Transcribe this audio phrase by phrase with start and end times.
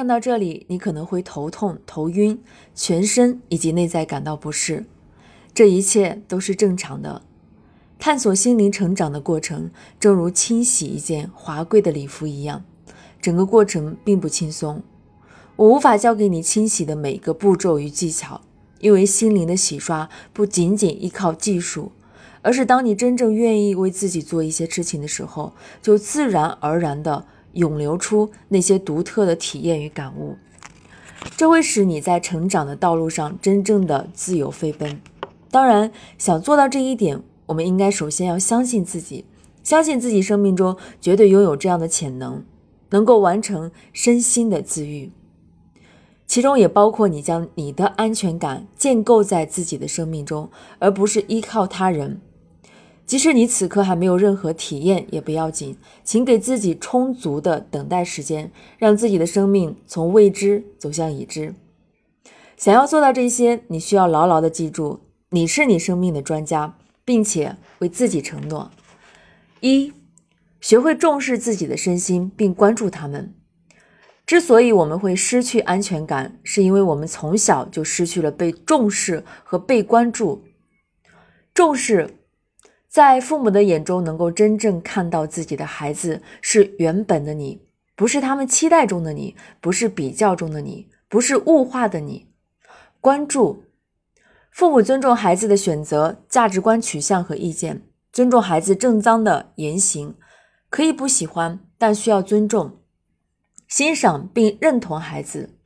[0.00, 2.40] 看到这里，你可能会头痛、头晕，
[2.74, 4.86] 全身以及内在感到不适，
[5.52, 7.20] 这一切都是正常的。
[7.98, 12.64] 探索心灵成长的过程，正如清洗一件华贵的礼服一样，
[13.20, 14.82] 整个过程并不轻松。
[15.56, 18.40] 我无法教给你清洗的每个步骤与技巧，
[18.78, 21.92] 因为心灵的洗刷不仅仅依靠技术，
[22.40, 30.36] 而是当你真正愿意为自己做一些事情的时候，就自然而然的涌流出那些独特的体验与感悟。
[31.36, 35.00] 这会使你在成长的道路上真正的自由飞奔。
[35.50, 37.22] 当然，想做到这一点。
[37.46, 39.24] 我们应该首先要相信自己，
[39.64, 42.44] 相信自己生命中绝对拥有这样的潜能，
[42.90, 45.10] 能够完成身心的自愈。
[46.28, 50.48] 其中也包括你将你的安全感建构在自己的生命中，
[50.78, 52.20] 而不是依靠他人。
[53.10, 61.52] 即使你此刻还没有任何体验，也不要紧，请给自己充足的等待时间，让自己的生命从未知走向已知。
[62.56, 66.76] 想要做到这些，你需要牢牢的记住，你是你生命的专家。
[67.02, 68.70] 并且为自己承诺：
[69.58, 69.92] 一，
[70.60, 73.34] 学会重视自己的身心，并关注他们。
[74.24, 80.44] 之所以我们会失去安全感，是因为我们从小就失去了被重视和被关注。
[81.52, 82.19] 重视，
[82.90, 87.62] 在父母的眼中，能够真正看到自己的孩子是原本的你，
[87.94, 92.26] 不是他们期待中的你，不是比较中的你，不是物化的你。
[93.00, 93.62] 关注。
[94.50, 100.16] 父母尊重孩子的选择、价值观取向和意见，尊重孩子正当的言行，
[100.68, 102.80] 可以不喜欢，但需要尊重、
[103.68, 105.59] 欣赏并认同孩子。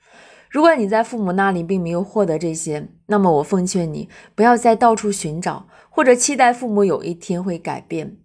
[0.54, 8.18] 如果你在父母那里并没有获得这些，那么我奉劝你不要再到处寻找，或者期待父母有一天会改变，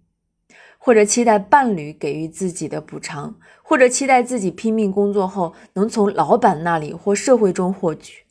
[0.78, 8.22] 或者期待伴侣给予自己的补偿，或者期待自己拼命工作后能从老板那里或社会中获取。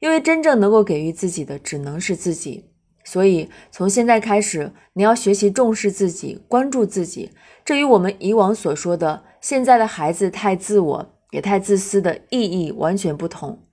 [0.00, 2.66] 因为真正能够给予自己的只能是自己，
[3.04, 7.30] 所以从现在开始，你要学习重视自己，关注自己。
[7.64, 13.66] 这与我们以往所说的现在的孩子太自我也太自私的意义完全不同。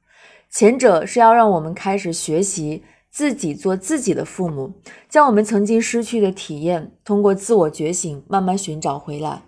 [0.49, 4.73] 前者是要让我们开始学习自己做自己的父母，
[5.07, 9.43] 将我们曾经失去的体验通过自我觉醒慢慢寻找回来；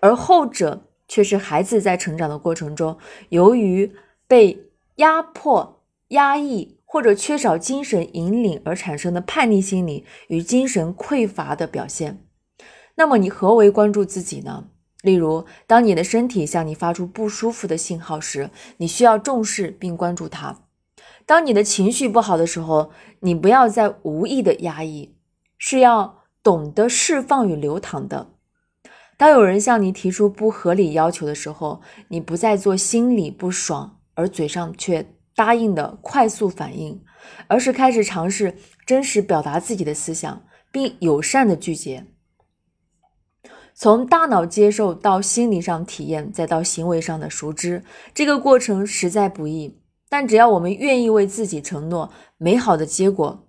[0.00, 2.96] 而后者却是孩子在成长的过程中，
[3.28, 3.92] 由于
[4.26, 5.74] 被压迫。
[6.10, 12.24] 压抑或者缺少精神引领而产生的叛逆心理与精神匮乏的表现。
[12.94, 14.68] 那么，你何为关注自己呢？
[15.06, 20.62] 例如，当你的身体向你发出不舒服的信号时，你需要重视并关注它；
[21.24, 22.90] 当你的情绪不好的时候，
[23.20, 25.14] 你不要再无意的压抑，
[25.56, 28.32] 是要懂得释放与流淌的。
[29.16, 35.06] 当有人向你提出不合理要求的时候，你不再做心里不爽而嘴上却。
[35.36, 37.04] 答应的快速反应，
[37.46, 38.56] 而是开始尝试
[38.86, 40.42] 真实表达自己的思想，
[40.72, 42.06] 并友善的拒绝。
[43.78, 49.78] 从大脑接受到心理上体验，再到行为上的熟知，这个过程实在不易。
[50.08, 53.45] 但只要我们愿意为自己承诺，美好的结果